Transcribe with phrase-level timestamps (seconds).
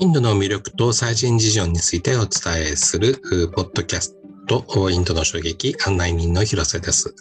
[0.00, 3.20] インドの魅力と最新事情についてお伝えする
[3.54, 4.16] ポッドキャス
[4.48, 7.14] トインドの衝撃案内人の広瀬です、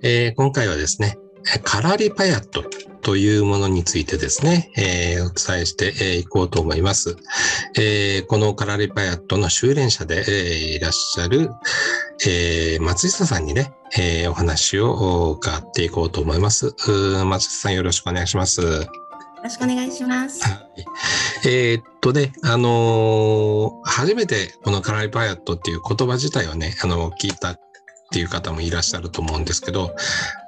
[0.00, 1.18] えー、今回はですね、
[1.64, 2.62] カラリパヤット
[3.02, 7.16] というものについてですね、えー、お伝えしていこうと思います。
[7.76, 11.50] えー、このカラリパヤットの修練者で、え、いらっしゃる、
[12.26, 16.74] えー、松下さんにね、え、お話を伺っていこうと思います。
[17.26, 18.86] 松下さんよろしくお願いします。
[19.44, 20.42] よろしくお願いします。
[20.42, 20.84] はい、
[21.46, 27.60] えー、っとね、あのー、初めてこのカラリパヤットっていう言葉自体をね、あの聞いたっ
[28.10, 29.94] ていう方もいらっしゃると思うんですけど、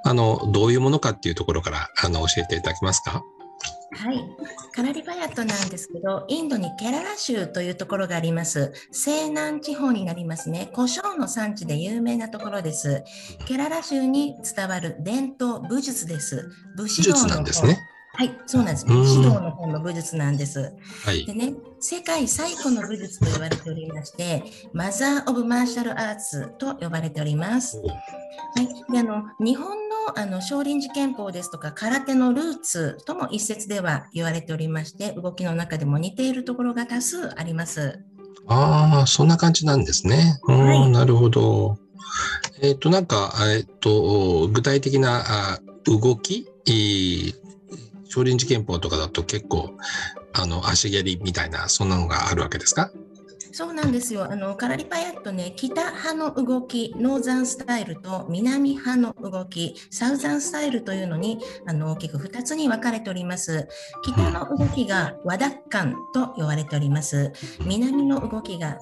[0.03, 3.23] あの、どういうものかっていうところから、あの、教えていただけますか？
[3.99, 4.25] はい、
[4.75, 8.73] カラリバヤットなんですけど、インドにケララ州というところがあります。
[8.93, 10.71] 西南地方になりますね。
[10.73, 13.05] 胡椒の産地で有名なところです。
[13.45, 16.49] ケララ州に伝わる伝統武術です。
[16.79, 17.79] 武士道なんですね。
[18.19, 18.87] はい、そうなんです。
[18.87, 20.73] 武士道の方の武術なんです。
[21.05, 24.43] はい、でね、世界最古の武術と言われておりまして、
[24.73, 27.77] マザー・オブ・マーシャル・アーツと呼ばれております。
[27.77, 27.85] は
[28.63, 38.01] い、であの日本のあの少林寺拳法ですとか空手のルーツとも一説では言われておりまして、動きの中でも似ているところが多数あります。
[38.49, 40.39] ああ、そんな感じなんですね。
[40.45, 41.77] はい、なるほど。
[42.63, 46.49] えっ、ー、と、なんか、えっ、ー、と、具体的なあ動き、
[48.09, 49.75] 少林寺拳法とかだと結構
[50.33, 52.91] あの足蹴りみたいなそんなのがあるわけですか？
[53.53, 54.31] そうなんですよ。
[54.31, 63.67] あのカラリパヤットね、北派の動き、ノーザンスタイルと南派の動き、サウザンスタイルというのにあの大きく2つに分かれております。
[64.05, 67.33] 北の動きが和ダッカンと呼ばれております。
[67.65, 68.77] 南の動きが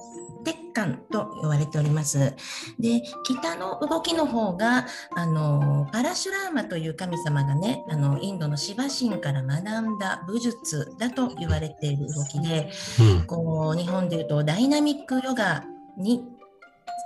[0.45, 2.35] 鉄管と言われております。
[2.79, 12.69] で、北の動きの方が、あの、パラシュラーマという神様がね、あの、インドのシバ神から学んだ武術だと言われている動きで、
[12.99, 15.65] うん、こう、日本でいうとダイナミックヨガ
[15.97, 16.23] に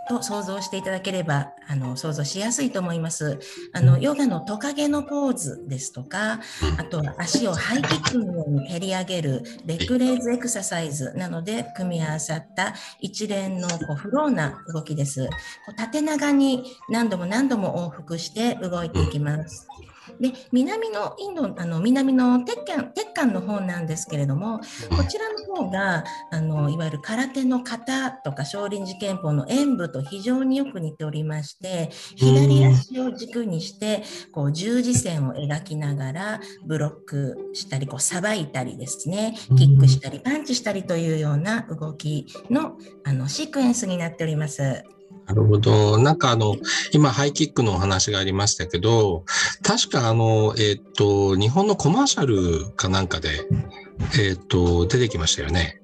[0.10, 3.40] と想像していただければあの想像しやすいと思います。
[3.74, 6.40] あのヨガのトカゲのポーズですとか、
[6.78, 15.28] あとは足をハイキックのように蹴り上げるレッグレイズエクササイズなので組み合わさった一連のこうフローな動きです。
[15.28, 15.34] こ
[15.70, 19.68] う縦長に何度も何度も往復して動いていきます。
[20.20, 44.99] で南のインドあの南の鉄管鉄管の方なんですけれどもこちらの方があのいわゆる空手の型とか少林寺拳法の演武と非常によく似ておりまして左足を軸にしてこう十字線を描きながらブロックしたりこうさばいたりですねキックしたりパンチしたりというような動きのあのシークエンスになっております。
[45.30, 46.00] なるほど。
[46.00, 46.56] なんかあの、
[46.92, 49.26] 今ハイキックのお話がありましたけど、
[49.62, 53.30] 確かあの、えっ、ー、と、日本のコマーシャルかなんかで、
[54.20, 55.82] えっ、ー、と、出てきましたよね。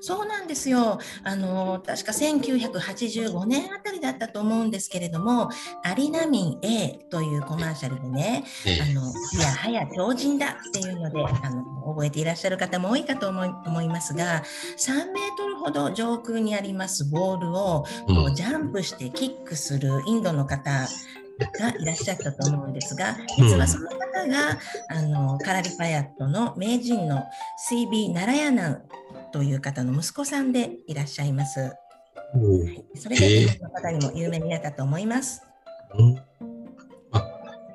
[0.00, 0.98] そうなんですよ。
[1.22, 5.50] あの、確か1985年あたりだったと思うんですけれども、
[5.82, 14.42] アリナミン A というコマーシャルでね、ええ、あの、いやはや超人だっていうので、あの、覚えていらっしゃる方も多いかと思い思いますが、
[14.76, 20.88] 3メートルほど上空にありますボールを、こうジャンプしてキックするインドの方、
[21.38, 23.96] がいらっしゃったと思うんですが、実はその方
[24.28, 24.58] が、
[24.88, 27.24] あのカラリパヤットの名人の
[27.70, 28.82] CB ナラヤナン
[29.34, 31.58] という方の息子さんでいらっしゃいます。
[31.58, 35.42] はい、それで、えー、の方にも有名になったと思います。
[35.98, 36.22] うん、
[37.10, 37.28] あ、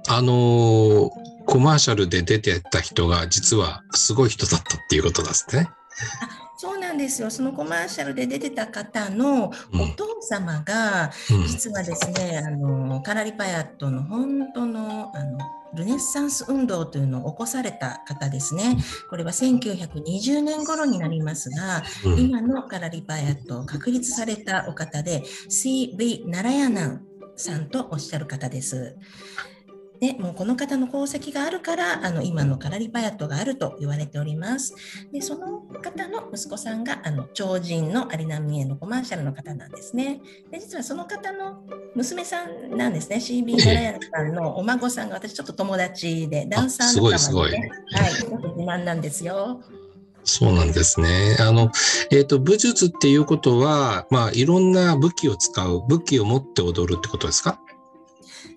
[0.08, 1.10] あのー、
[1.46, 5.70] コマーシャルで出てた人が実はすごい人だったっていうことですね。
[6.22, 7.32] あそうなんですよ。
[7.32, 9.52] そのコマーシャルで出てた方のお
[9.96, 11.10] 父様が、
[11.48, 15.40] 実はですね、あのカラリパヤットの本当のあの
[15.74, 18.78] ルネッサンス運動というのを起こされた方ですね。
[19.10, 26.26] これは1920年頃になりますが、うん、今のカラリパヤットを確立されたお方で、C.V.
[26.28, 27.06] ナラヤナン
[27.38, 28.98] さんとおっしゃる方です。
[30.00, 34.74] でもうこの方の功績があるからあの今のカラリパヤットがあると言われております。
[35.12, 40.22] でその方の息子さんがあの超人のアリナミエのコマーシャルの方なんですね。
[40.52, 41.64] で実はその方の
[41.96, 43.18] 娘さんなんですね。
[43.18, 48.26] CB ガラヤナさんのお孫さんが私ちょっと友達でダンサーの方で、ね、はい、自
[48.64, 49.62] 慢なんですよ。
[50.24, 51.38] そうなんですね。
[51.40, 51.72] あの、
[52.12, 57.60] えっ、ー、と、武術っていうことは、まあ、いろんな武器を使う、武器を持って踊るってことですか？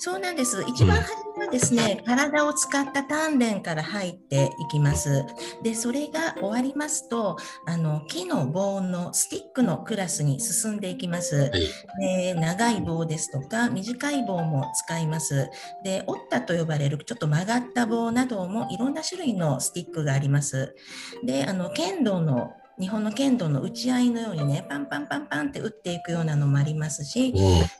[0.04, 0.64] そうなんです。
[0.66, 5.25] 一番初めはですね、体を使った鍛錬から入っていきます。
[5.62, 7.37] で、それが終わりますと、
[7.69, 11.52] あの木の棒のスティックのクラスに進んでいきます。
[12.00, 15.49] で長い棒ですとか、短い棒も使います。
[15.84, 20.75] で、折ったと呼ばれるちょっと曲がった棒などもいろんな種類のスティックがあります。
[21.25, 27.32] で、あの剣道の日本の剣道の打ち合いのようにねパンパンパンパンって打っていくようなのもありますし、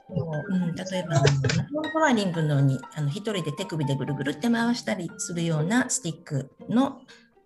[0.09, 7.01] うん、例えばナパワーリングのようにあの1人で手首でぐるぐるって回したりするようなスティックの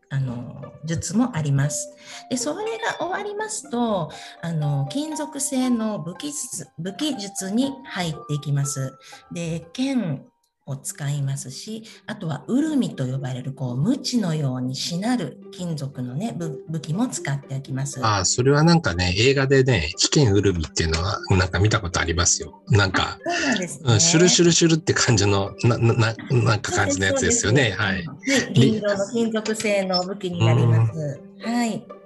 [0.09, 1.93] あの術もあります。
[2.29, 4.09] でそれが終わりますと
[4.41, 8.97] あの金属製の武器術武器術に入っていきます。
[9.33, 10.25] で剣
[10.67, 18.05] を使いますしあとはウルミと呼ばれるこう無知のようにしなる金属のね武器も使っておきます。
[18.05, 22.61] ああそれはなんかね映画でね危険ウルミっていうのはなんか見たことありますよ。
[22.69, 27.71] なんかそうなんです、ね、シュルシュルシュルって感じのなななんか感じのやつですよね。
[27.71, 28.05] はい。
[28.53, 31.97] 銀色の金属製の武器になります、はい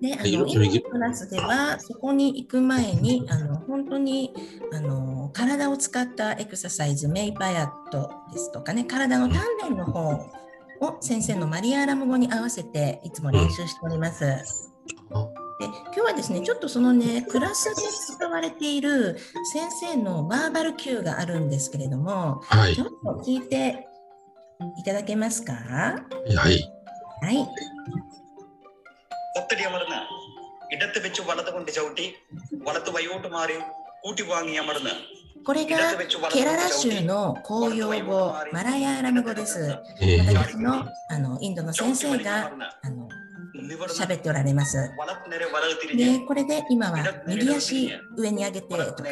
[0.00, 0.46] であの
[0.90, 4.32] クラスではそこに行く前にあの本当に
[4.72, 10.10] あの体を使ったエクササイズメイパヤットですとかね体の鍛錬の方
[10.80, 14.24] を先生のマリアーラム語に合わせていつも練習しております。
[15.58, 19.16] で今日はですねちょっとそのねクラスで使われている
[19.54, 23.88] 先生のバーバル Q があるんですけれども、はい、ちょっと聞いて
[24.78, 25.54] いただけますか？
[25.54, 27.48] はい、はい
[29.39, 29.99] ഒത്തടി അമർന്ന്
[30.75, 32.05] ഇടത്ത് വെച്ച് വലത് കൊണ്ട് ചവിട്ടി
[32.67, 33.57] വലത്ത് വയോട്ട് മാറി
[34.05, 34.93] കൂട്ടി വാങ്ങി അമർന്ന്
[35.43, 35.77] これが
[36.29, 39.75] ケララ州の公用語、マラヤーラム語です。
[40.27, 42.51] 私のあのインドの先生が
[42.83, 43.09] あの
[43.89, 44.77] 喋っておられます。
[45.97, 46.97] で、これで今は
[47.27, 49.09] 右足上に上げてとか、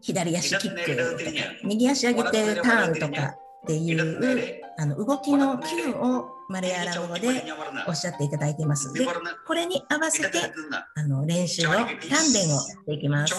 [0.00, 1.30] 左足キックとか、
[1.64, 3.22] 右足上げてターンとか
[3.64, 7.27] っていうあの動きの Q を マレアラム語で
[7.87, 8.93] おっしゃっていただいています。
[8.93, 9.07] で、
[9.47, 10.39] これに合わせて
[10.93, 13.33] あの練習を、鍛錬をしていきます。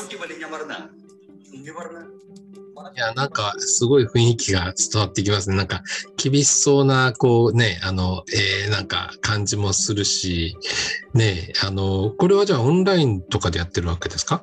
[2.96, 5.56] いや、なんか、すごい雰囲気が伝わってきますね。
[5.56, 5.82] なんか、
[6.16, 10.56] 厳しそうな、こうね、あの、えー、なんか、感じもするし、
[11.12, 14.42] ね、あの、これはじゃあオンラインとかでやってるわけですか？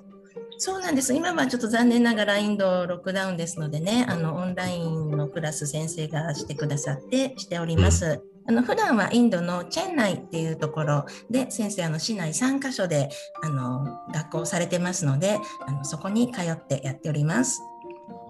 [0.64, 1.14] そうなんです。
[1.16, 8.22] 今はちょっと残念ながらインドロックダウンですのでね、あのオンラインのクラス先生がしてくださってしております。
[8.52, 13.10] うん、あの普段はインドのチェンナイっていうところで先生あの市内3カ所で
[13.42, 17.62] あの学校されてますので、あのそこに通ってやっております。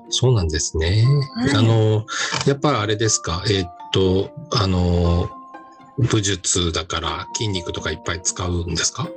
[0.09, 1.05] そうなんですね。
[1.35, 2.05] はい、あの
[2.45, 3.43] やっぱりあれですか？
[3.47, 5.29] えー、っとあの
[5.97, 9.07] 武術だから筋肉とかいっぱい使うんですか？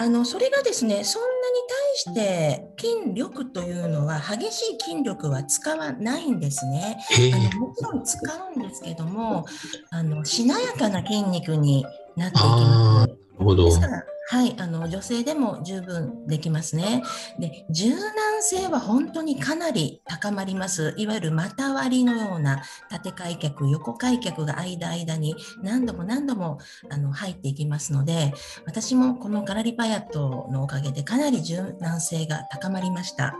[0.00, 1.32] あのそれがですねそんなに
[1.68, 6.96] 対して筋力というのは激しい筋力は使わないんですね。
[7.34, 8.18] あのもちろん使
[8.56, 9.44] うんですけども
[9.90, 11.84] あのしなやかな筋肉に
[12.16, 13.56] なっていきます。
[13.56, 17.02] ですからはい、あの女性でも十分できますね。
[17.38, 20.92] で、柔軟性は本当にかなり高まります。
[20.98, 26.58] いわゆる股割りのような縦開脚、横開脚が間間に何度も何度も
[26.90, 28.34] あの入っていきますので、
[28.66, 33.34] 私もこのガラリパヤットのおかげでかなり柔軟性が高まりました。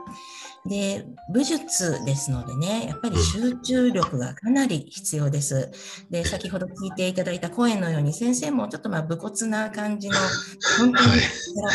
[0.69, 5.71] で武術ですのでねやっぱり集中力がかなり必要です。
[6.11, 10.17] で先ほど聞いていただいた声のように先生もちょっとまあ武骨な感じの
[10.79, 11.11] 本当に
[11.57, 11.73] 力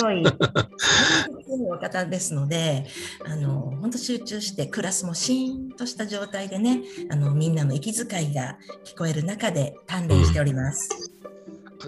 [0.00, 0.24] 強い、
[1.70, 2.86] お方ですので
[3.24, 10.88] あの本当集中してクラスもシーンとした状態でねあのみんなの息遣いが聞こえる中で鍛錬しております。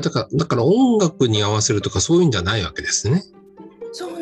[0.03, 3.25] だからだから音楽に合わせるとかそういうんじゃないわけですね。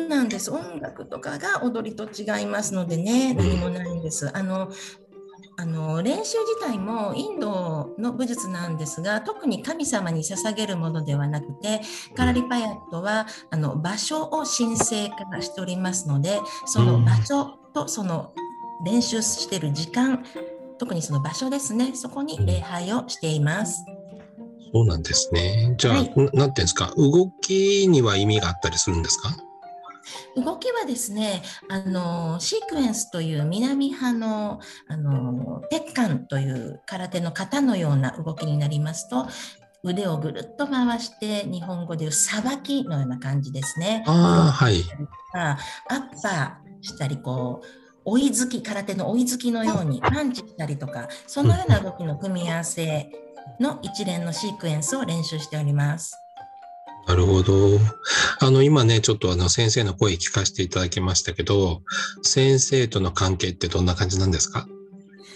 [0.09, 0.51] なんです。
[0.51, 4.35] 音楽とかが踊りと違いますのでね、何もないんです。
[4.35, 4.69] あの
[5.57, 11.81] あの練習自体もインドの武術なんですが特に神様に捧げるものではなくて
[12.15, 18.33] カラリパヤットはあの場所を神聖化しておりますのでその場所とその
[18.85, 20.23] 練習している時間
[20.77, 23.83] 特にその場所ですねそこに礼拝をしています。
[24.71, 25.75] そうなんですね。
[25.77, 26.93] じゃあ、はい、なんていうんですか？
[26.95, 29.35] 動きには意味があったりするんですか？
[30.43, 39.27] 動きはですねあのシークエンスという南派のあの鉄管という空手の型のような動きになりますと
[39.83, 44.03] 腕をぐるっと回して日本語でいうさばきのような感じですね。
[44.07, 44.83] あはい、
[45.33, 45.57] ア
[45.95, 47.67] ッパーしたりこう
[48.05, 53.09] 追い突き空手の追い突きのようにパンチしたりとかそのような動きの組み合わせ
[53.59, 56.15] の一連のシークエンスを練習しております。
[57.09, 57.79] なるほど。
[58.39, 61.81] あの、今ね、ちょっとあの、先生の声聞かせていただきましたけど、
[62.21, 64.67] 先生との関係ってどんな感じなんですか？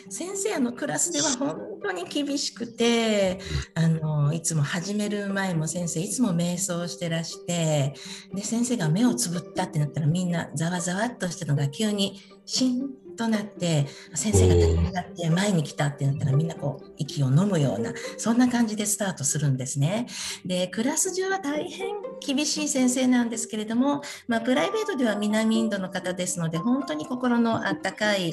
[0.10, 3.40] 先生のクラスでは本当に厳しくて
[3.74, 7.96] あのいつも始める前も先生いつも瞑想してらして
[8.36, 20.08] で先生が目をつぶったってなったらみんなざわざわっとしたのが急にシンとなって先生が立ち上がって前に来たってなったらみんなこう息を飲むようなそんな感じでスタートするんですね。
[20.46, 28.32] でクラス中は大変厳しい先生なんですけれども、まあ、プライベートでは南インドの方ですので本当に心のあったかい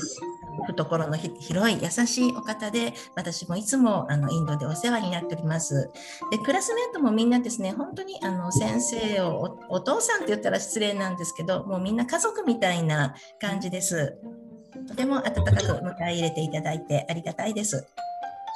[0.66, 5.90] 懐の広い優しいお方で私もいつもあのインドでお世話になっております。
[6.30, 14.18] でクラスメートもみんなですね本当にあの先生をお父さんって言ったら失礼なんですけどもうみんな家族みたいな感じです。
[14.90, 17.86] とても温かく迎え入れていただいてありがたいです。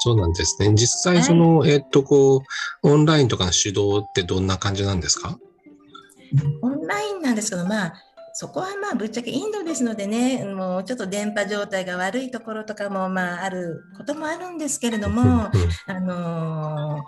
[0.00, 0.74] そうなんですね。
[0.74, 2.42] 実際その、はい、えっとこう
[2.82, 5.38] オンラインとかの指導ってどんな感じなんですか？
[6.62, 7.94] オンラインなんですけどまあ
[8.32, 15.22] そこはまあぶっちゃけインドですのでねもうちょっと電波状態が悪いところとかもまああることもあるんですけれども、
[15.86, 17.02] あのー、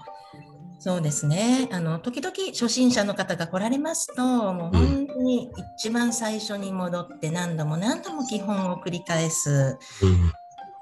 [0.87, 1.69] そうですね。
[1.73, 9.77] あの時々初心者の方が来られますともう本当に一番最初に戻って何度も何度も基本を繰り返す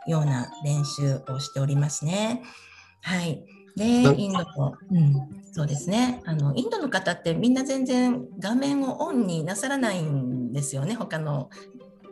[0.06, 2.42] ような練習をしておりますね。
[3.00, 3.46] はい。
[3.76, 3.84] で、
[4.20, 5.14] インドと、うん、
[5.54, 6.20] そうですね。
[6.26, 6.54] あの。
[6.54, 11.48] インドの方ってみんな全然画面をオンになさらないんですよね、他の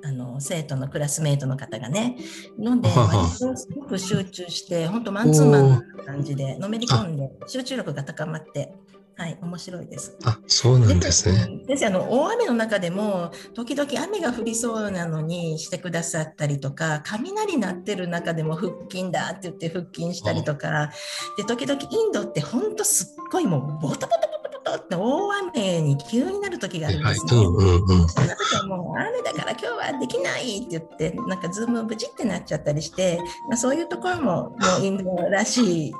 [0.05, 2.17] あの生徒のクラスメートの方がね。
[2.59, 8.73] 飲んで、すごく集中して、本当マンツーマンな感じで、のめり込んで、集中力が高まって。
[9.15, 10.17] はい、面白いです。
[10.25, 11.63] あ、そうなんですね。
[11.67, 20.91] 先生、あの大雨の中でも時々雨が降りそうなのにしてくださったりとか、雷鳴ってる中でも腹筋だって言って腹筋したりとか、
[21.37, 24.42] で時々インドって本当すっごいもうボタボタボタ
[24.77, 27.37] って大雨に急になる時があるんですね。
[27.37, 35.95] はいうんうんうん、その時はもう雨だから今日はできないって言ってなんかズームブチってなっちゃったりして、まあ、そういうところももうインドらしい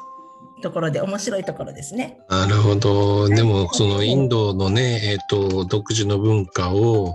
[0.63, 2.19] ところで面白いところですね。
[2.31, 3.29] なるほど。
[3.29, 7.15] でもそのインドのね、えっ、ー、と独自の文化を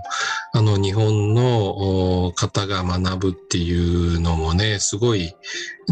[0.52, 5.34] あの日本の方が学ぶっていうのもね、すごい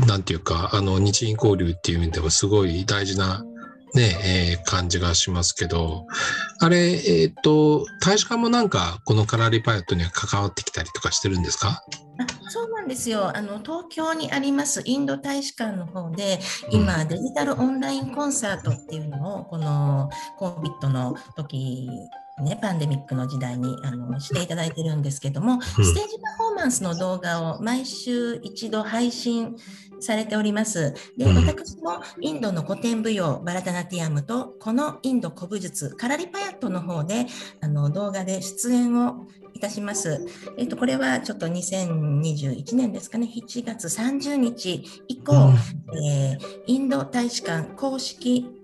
[0.06, 3.44] なんていうかあの日印交流っていう意味でもすごい大事な
[3.94, 6.06] ね、えー、感じがしますけど、
[6.60, 11.82] あれ、えっ、ー、と、大使館もなんか、このカラーリパイオットには関わってきたりとかしてるんですか？
[12.18, 13.36] あそうなんですよ。
[13.36, 13.58] あの。
[13.58, 16.38] 東京にありますインド大使館の方で、
[16.70, 21.88] 今、デジタルオンラインコンサートっていうのを、この COVID の時
[22.42, 29.56] ね、パンデミックの時代にあのしていただいてるんですけども、ステージパフォーマンスの動画を毎週一度配信
[30.00, 30.92] されております。
[31.16, 37.24] で、私もインドの古典舞踊バラタナティアムとこのインド古武術カラリパヤットの方で
[37.62, 40.26] あの動画で出演をいたします。
[40.58, 45.32] えっと、これはちょっと2021年ですかね、7月30日以降、
[45.94, 48.55] えー、インド大使館公式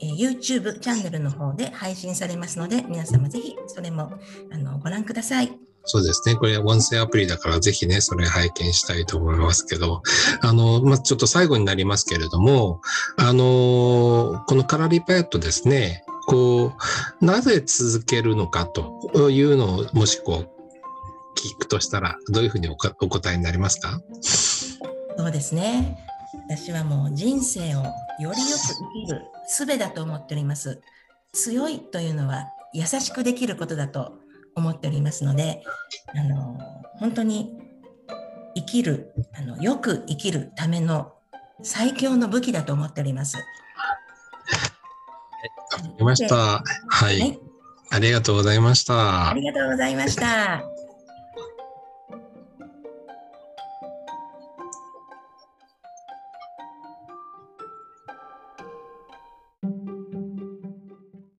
[0.00, 4.12] えー、YouTube チャンネルの方で配信されますので、皆様ぜひそれも
[4.50, 5.52] あのご覧ください。
[5.84, 6.34] そうですね。
[6.34, 10.02] これ音声アプリだからぜひね、それ拝見したいと思いますけど、
[10.42, 12.82] あの、まあ、ちょっと最後になりますけれども、
[13.16, 16.74] あの、このカラリパヤットですね、こ
[17.22, 20.50] う、なぜ続けるのかというのを、もしこう、
[21.38, 23.98] 聞くとしたら、どういうふうにお答えになりますか？
[25.16, 26.04] そうですね。
[26.48, 30.80] 私はもう人生をよりよく生きる術だと思っております。
[31.32, 34.18] 強いというのは優しくできることだと
[34.54, 35.62] 思っておりますので、
[36.14, 36.58] あの
[36.98, 37.58] 本当に
[38.54, 41.12] 生きるあのよく生きるための
[41.62, 43.36] 最強の武器だと思っております。
[43.36, 43.42] わ
[45.70, 46.36] かりました。
[46.36, 46.62] は
[47.12, 47.38] い、はい。
[47.90, 49.30] ありがとうございました。
[49.30, 50.77] ありがとうございました。